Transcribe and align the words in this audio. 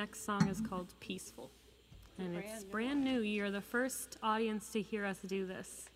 next 0.00 0.24
song 0.24 0.48
is 0.48 0.62
called 0.62 0.94
Peaceful. 0.98 1.50
And 2.18 2.34
it's 2.34 2.64
brand 2.64 3.04
new. 3.04 3.20
You're 3.20 3.50
the 3.50 3.60
first 3.60 4.16
audience 4.22 4.70
to 4.70 4.80
hear 4.80 5.04
us 5.04 5.18
do 5.26 5.44
this. 5.46 5.90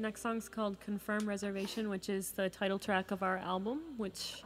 Next 0.00 0.22
song's 0.22 0.48
called 0.48 0.80
Confirm 0.80 1.28
Reservation, 1.28 1.90
which 1.90 2.08
is 2.08 2.30
the 2.30 2.48
title 2.48 2.78
track 2.78 3.10
of 3.10 3.22
our 3.22 3.36
album, 3.38 3.80
which 3.98 4.42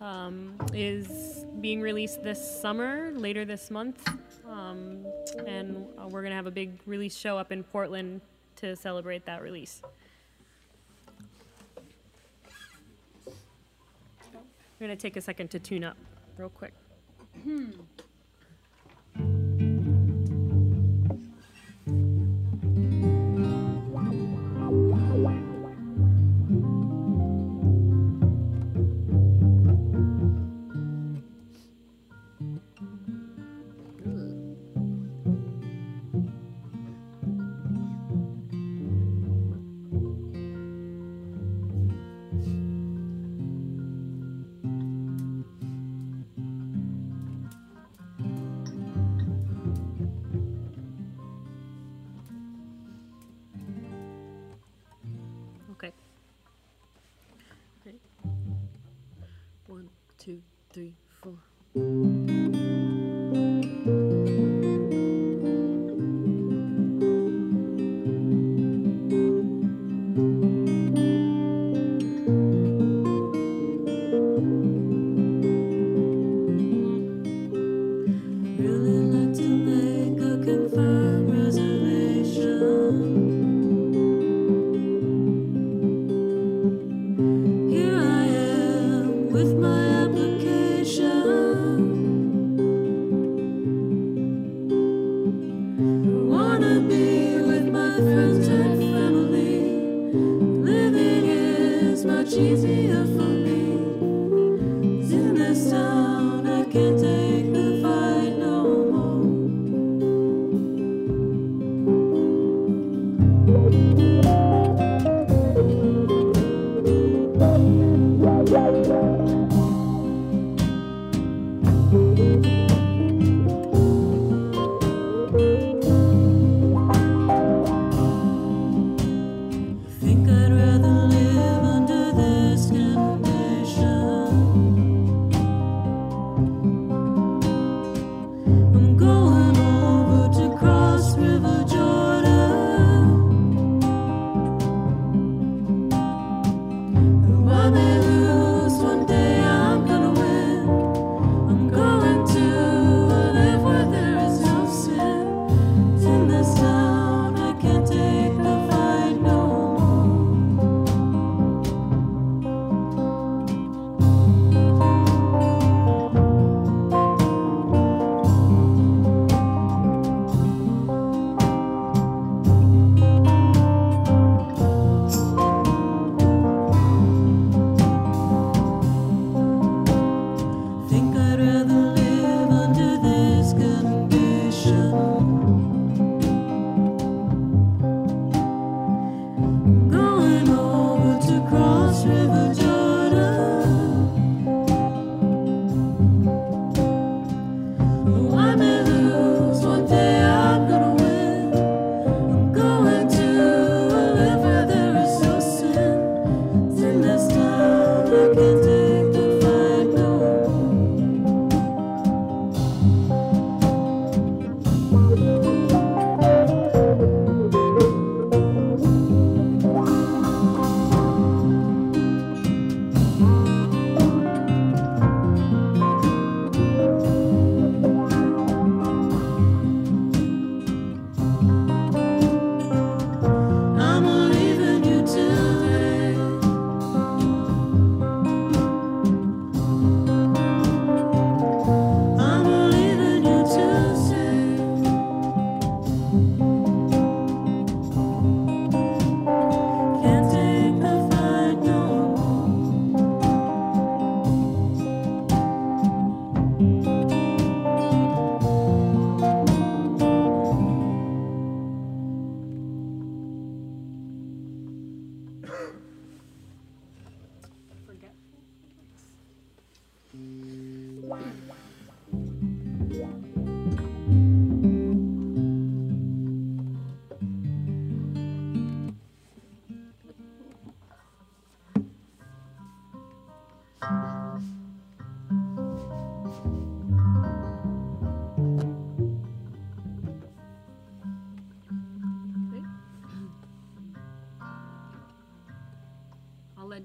um, 0.00 0.54
is 0.72 1.44
being 1.60 1.80
released 1.80 2.22
this 2.22 2.60
summer, 2.60 3.12
later 3.14 3.44
this 3.44 3.70
month. 3.70 4.08
Um, 4.48 5.04
and 5.46 5.86
uh, 5.98 6.08
we're 6.08 6.22
going 6.22 6.30
to 6.30 6.36
have 6.36 6.46
a 6.46 6.50
big 6.50 6.80
release 6.86 7.16
show 7.16 7.36
up 7.36 7.52
in 7.52 7.62
Portland 7.62 8.22
to 8.56 8.74
celebrate 8.76 9.26
that 9.26 9.42
release. 9.42 9.82
We're 13.26 14.86
going 14.86 14.96
to 14.96 14.96
take 14.96 15.16
a 15.16 15.20
second 15.20 15.50
to 15.50 15.58
tune 15.58 15.84
up 15.84 15.96
real 16.38 16.48
quick. 16.48 16.72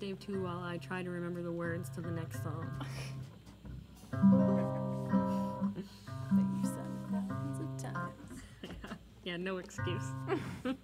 Dave 0.04 0.20
too 0.20 0.44
while 0.44 0.60
I 0.62 0.80
try 0.80 1.02
to 1.02 1.10
remember 1.10 1.42
the 1.42 1.52
words 1.54 1.90
to 1.92 2.02
the 2.02 2.12
next 2.12 2.44
song. 2.44 2.70
That 6.32 6.46
you 6.58 6.64
said 6.64 6.92
thousands 7.10 7.60
of 7.62 7.94
times. 7.94 8.42
yeah, 9.24 9.38
no 9.38 9.58
excuse. 9.60 10.04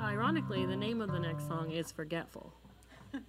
Ironically, 0.00 0.64
the 0.64 0.76
name 0.76 1.02
of 1.02 1.12
the 1.12 1.18
next 1.18 1.46
song 1.48 1.70
is 1.70 1.92
Forgetful. 1.92 2.52
So, 3.12 3.20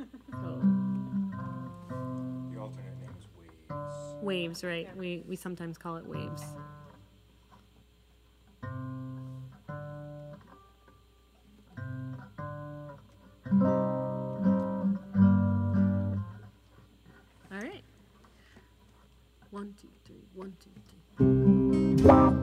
The 2.54 2.60
alternate 2.60 2.98
name 3.02 3.10
is 3.18 3.26
Waves. 3.38 4.16
waves, 4.22 4.64
right? 4.64 4.96
We, 4.96 5.24
we 5.28 5.36
sometimes 5.36 5.78
call 5.78 5.98
it 5.98 6.06
waves. 6.06 6.44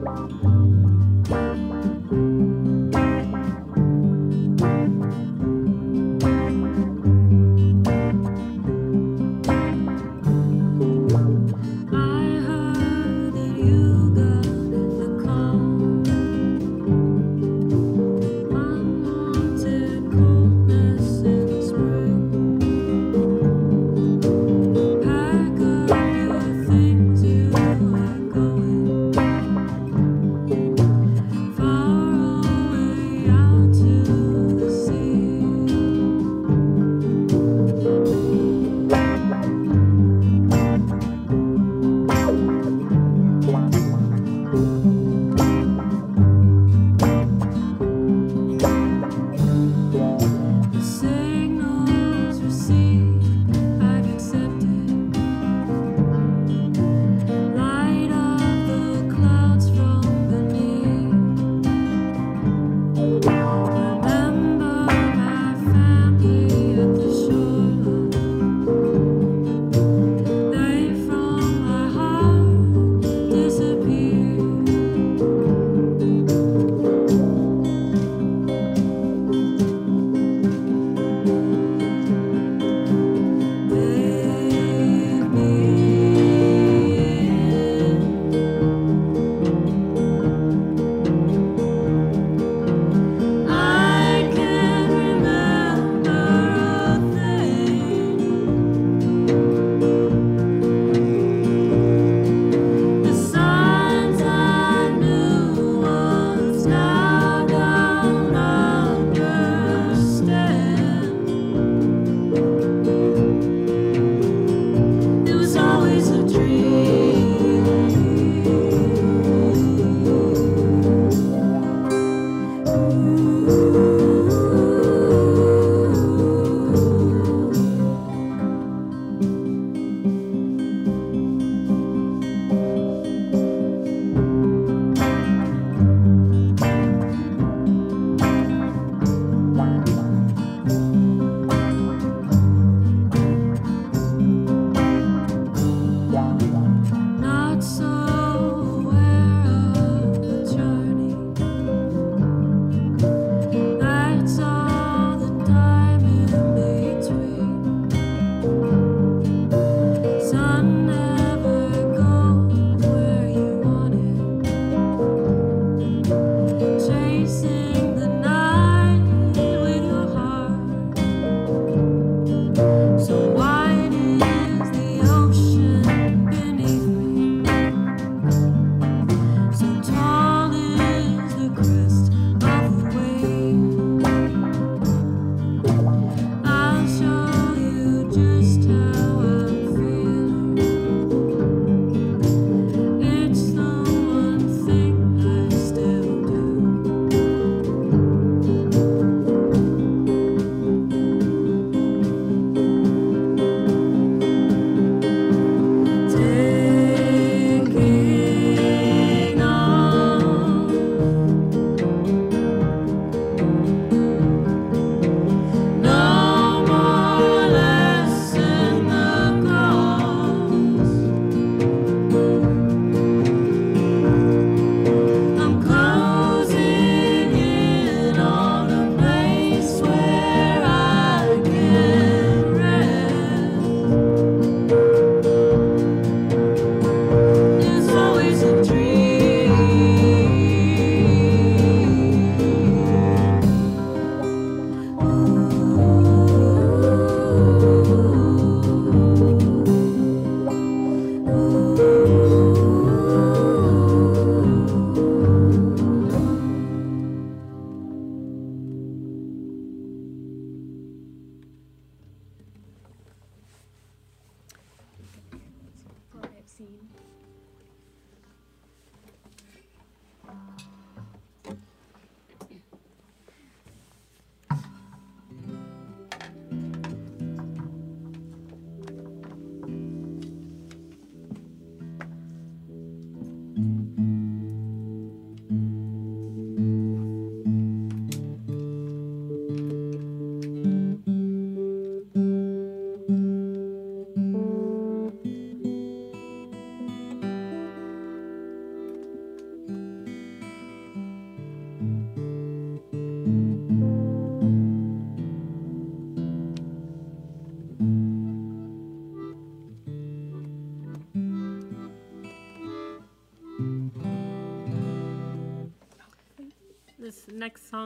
Three. 0.05 0.52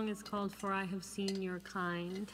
Song 0.08 0.12
is 0.12 0.24
called 0.24 0.54
For 0.54 0.72
I 0.72 0.86
Have 0.86 1.04
Seen 1.04 1.42
Your 1.42 1.60
Kind. 1.60 2.32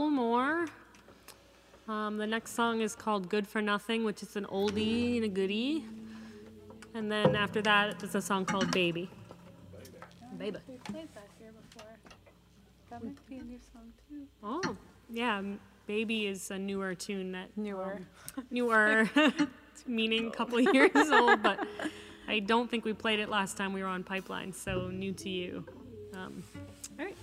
Couple 0.00 0.10
more. 0.10 0.66
Um, 1.86 2.16
the 2.16 2.26
next 2.26 2.54
song 2.54 2.80
is 2.80 2.94
called 2.94 3.28
Good 3.28 3.46
for 3.46 3.60
Nothing, 3.60 4.02
which 4.02 4.22
is 4.22 4.34
an 4.34 4.46
oldie 4.46 5.16
and 5.16 5.26
a 5.26 5.28
goodie. 5.28 5.84
And 6.94 7.12
then 7.12 7.36
after 7.36 7.60
that, 7.60 7.98
there's 7.98 8.14
a 8.14 8.22
song 8.22 8.46
called 8.46 8.70
Baby. 8.70 9.10
Baby. 10.38 10.56
We 10.66 10.76
played 10.76 11.08
that 11.14 11.28
here 11.38 11.52
before. 11.52 11.90
That 12.88 13.04
might 13.04 13.28
be 13.28 13.36
a 13.36 13.42
new 13.42 13.58
song 13.72 13.92
too. 14.08 14.22
Oh, 14.42 14.74
yeah. 15.10 15.42
Baby 15.86 16.28
is 16.28 16.50
a 16.50 16.58
newer 16.58 16.94
tune 16.94 17.32
that. 17.32 17.54
Newer. 17.58 18.00
um, 18.38 18.46
newer, 18.50 19.10
meaning 19.86 20.28
a 20.28 20.30
couple 20.30 20.58
years 20.60 21.10
old, 21.10 21.42
but 21.42 21.68
I 22.26 22.38
don't 22.38 22.70
think 22.70 22.86
we 22.86 22.94
played 22.94 23.20
it 23.20 23.28
last 23.28 23.58
time 23.58 23.74
we 23.74 23.82
were 23.82 23.88
on 23.88 24.02
Pipeline, 24.02 24.54
so 24.54 24.88
new 24.88 25.12
to 25.12 25.28
you. 25.28 25.66
Um, 26.14 26.42
all 26.98 27.04
right. 27.04 27.16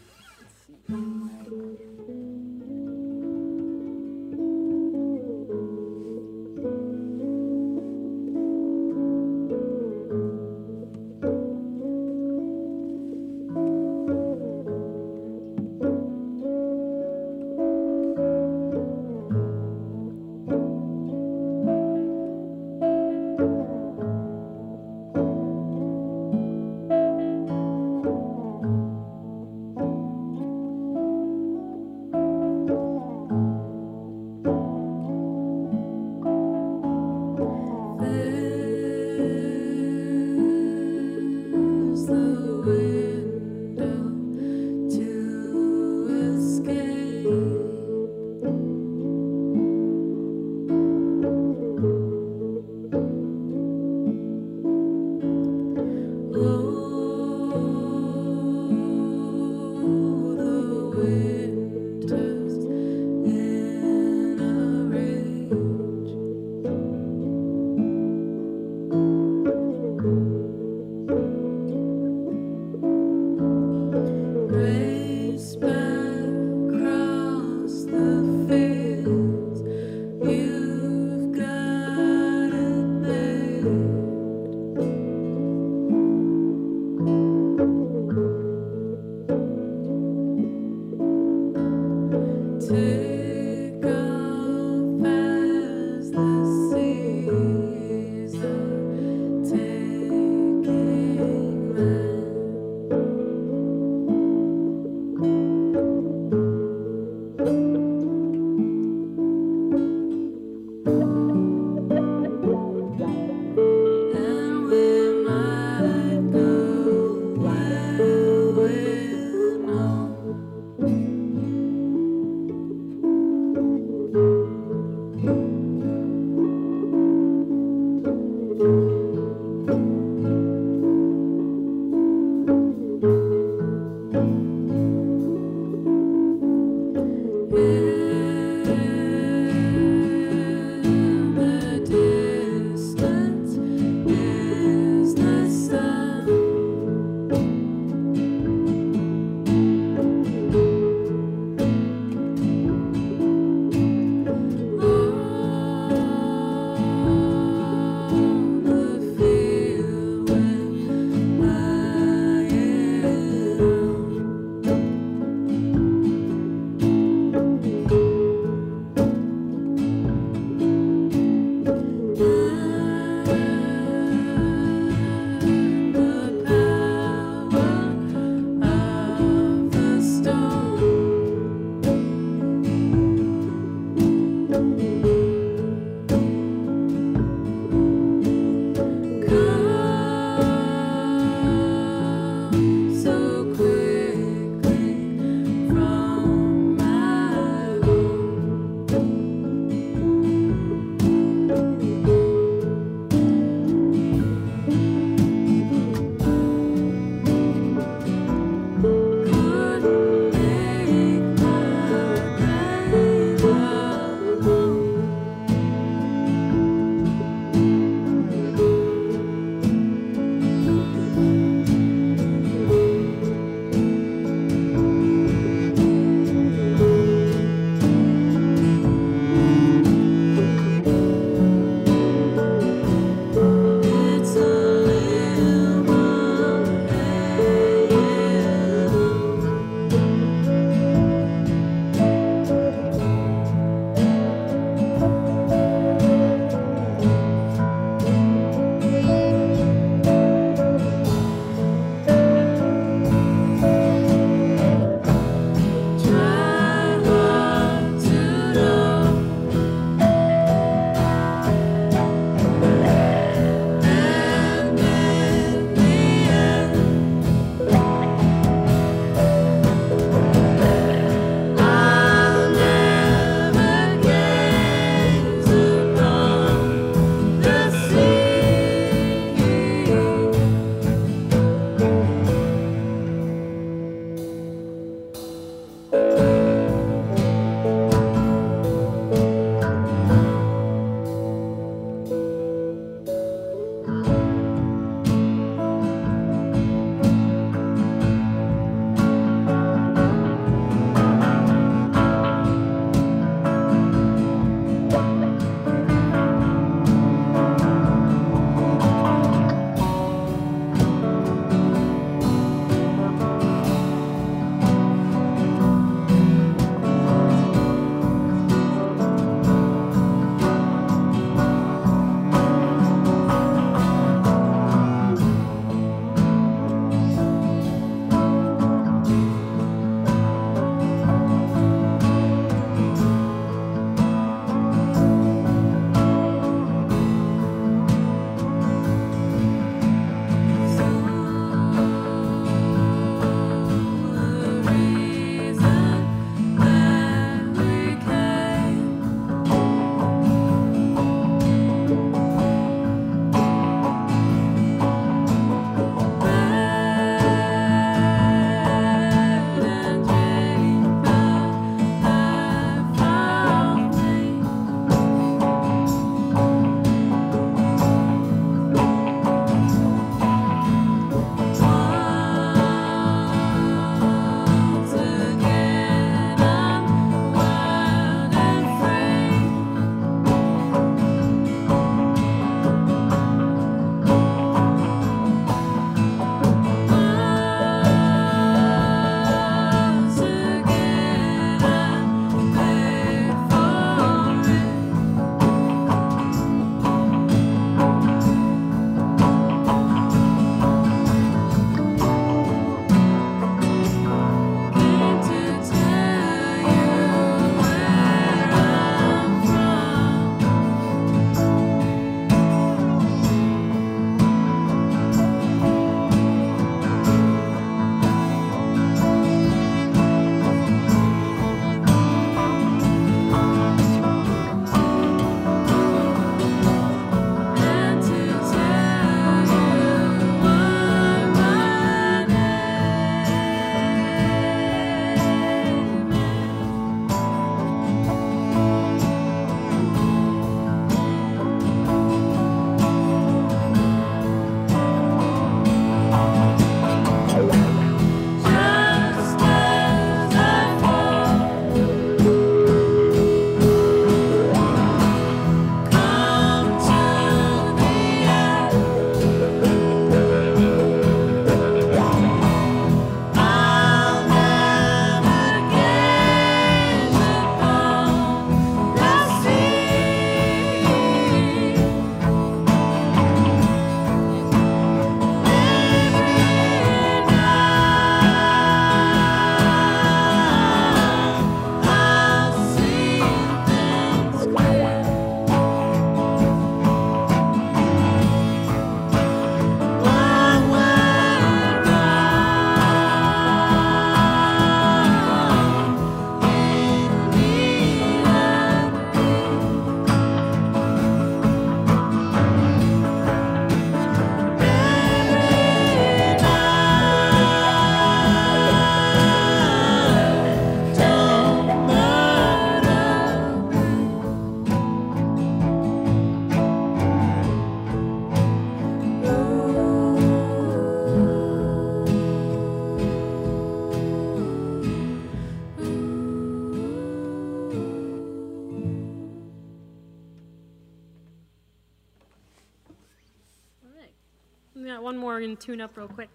And 535.58 535.66
tune 535.66 535.82
up 535.82 535.98
real 535.98 536.08
quick. 536.08 536.30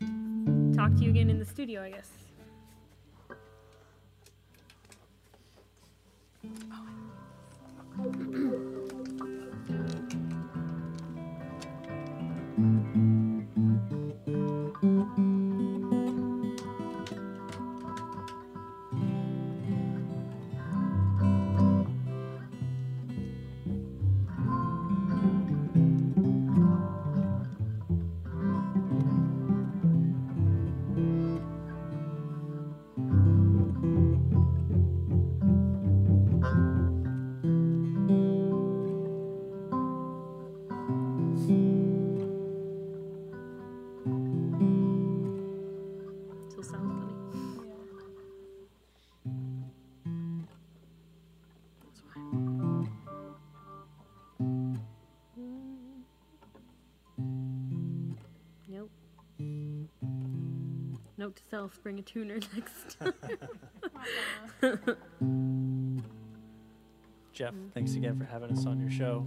And 0.00 0.74
Talk 0.74 0.94
to 0.96 1.04
you 1.04 1.10
again 1.10 1.28
in 1.30 1.38
the 1.38 1.44
studio, 1.44 1.82
I 1.82 1.90
guess. 1.90 2.10
Oh, 6.72 6.86
Still 7.92 8.76
Note 61.20 61.36
to 61.36 61.42
self: 61.50 61.80
bring 61.82 61.98
a 61.98 62.02
tuner 62.02 62.38
next. 62.56 62.96
Jeff, 67.34 67.52
thanks 67.74 67.94
again 67.94 68.18
for 68.18 68.24
having 68.24 68.50
us 68.50 68.64
on 68.64 68.80
your 68.80 68.90
show. 68.90 69.26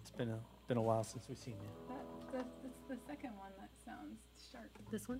It's 0.00 0.12
been 0.12 0.28
a 0.28 0.38
been 0.68 0.76
a 0.76 0.82
while 0.82 1.02
since 1.02 1.28
we've 1.28 1.36
seen 1.36 1.56
you. 1.60 1.68
That, 1.88 2.04
that's, 2.32 2.54
that's 2.62 2.82
the 2.88 2.96
second 3.04 3.32
one 3.36 3.50
that 3.58 3.70
sounds 3.84 4.20
sharp, 4.52 4.70
this 4.92 5.08
one. 5.08 5.18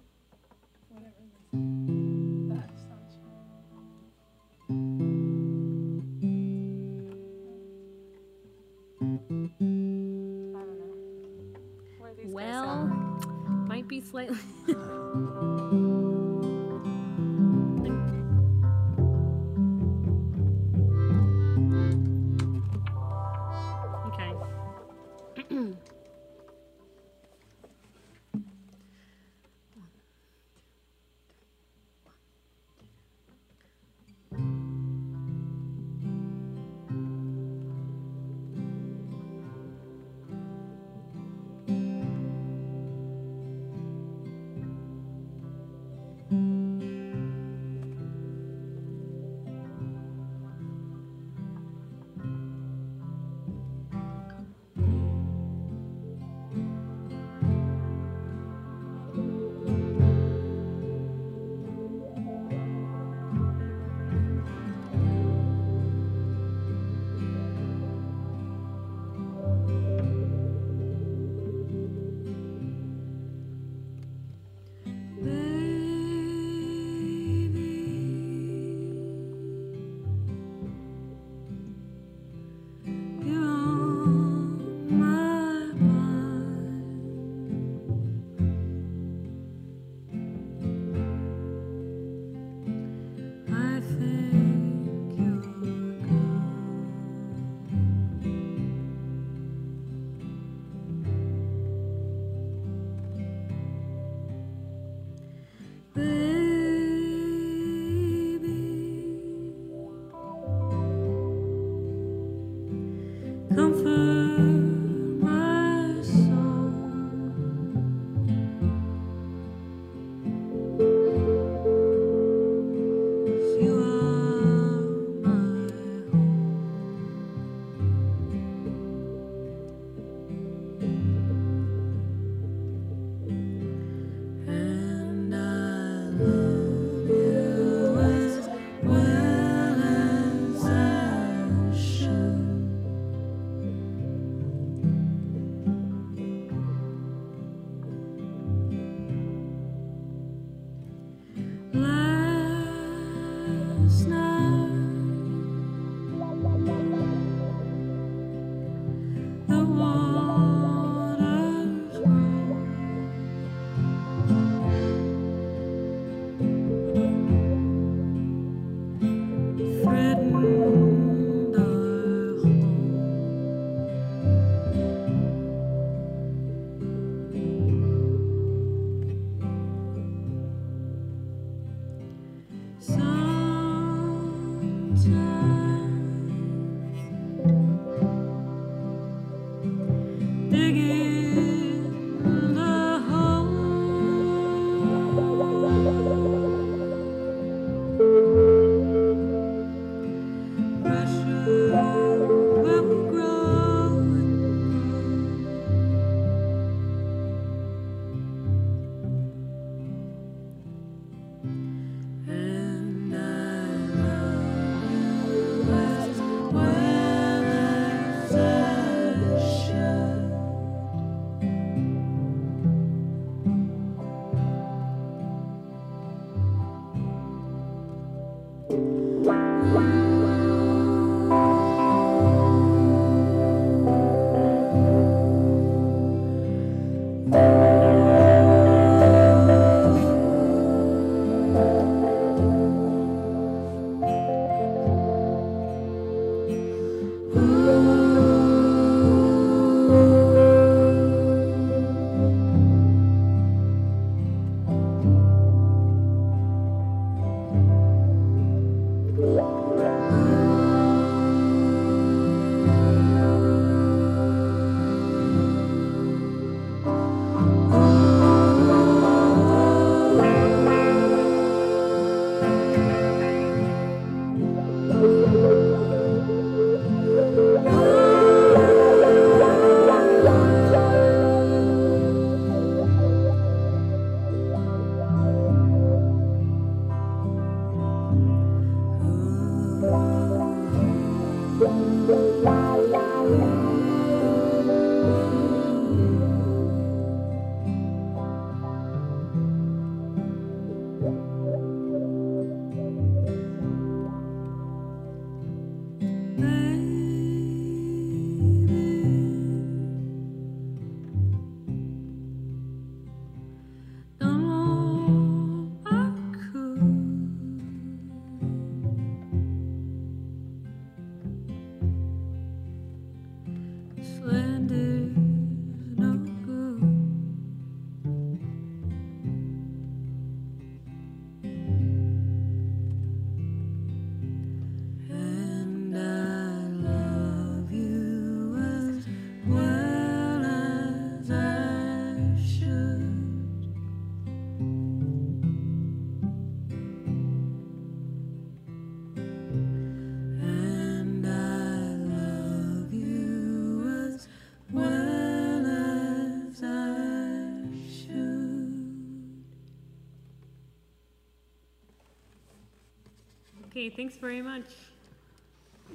Okay, 363.83 363.91
thanks 363.91 364.15
very 364.15 364.41
much. 364.41 364.71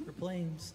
For 0.04 0.12
planes. 0.12 0.74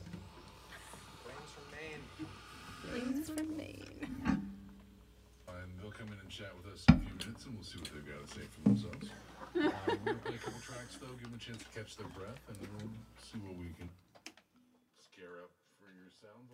Flames 2.89 3.29
from 3.29 3.55
Maine. 3.55 3.85
And 4.25 5.69
they'll 5.77 5.93
come 5.93 6.09
in 6.09 6.17
and 6.17 6.31
chat 6.33 6.49
with 6.57 6.73
us 6.73 6.87
in 6.89 6.95
a 6.95 6.99
few 7.05 7.13
minutes, 7.21 7.45
and 7.45 7.53
we'll 7.53 7.69
see 7.69 7.77
what 7.85 7.93
they've 7.93 8.09
got 8.09 8.25
to 8.25 8.33
say 8.33 8.49
for 8.49 8.61
themselves. 8.65 9.11
Uh, 9.53 9.69
we're 9.85 10.17
gonna 10.17 10.25
play 10.25 10.37
a 10.37 10.39
couple 10.41 10.59
tracks, 10.65 10.97
though, 10.97 11.13
give 11.21 11.29
them 11.29 11.37
a 11.37 11.45
chance 11.45 11.61
to 11.61 11.69
catch 11.77 12.01
their 12.01 12.09
breath, 12.17 12.41
and 12.49 12.57
then 12.57 12.73
we'll 12.81 12.89
see 13.21 13.37
what 13.45 13.53
we 13.61 13.69
can 13.77 13.85
scare 14.97 15.45
up 15.45 15.53
for 15.77 15.93
your 15.93 16.09
sound. 16.09 16.49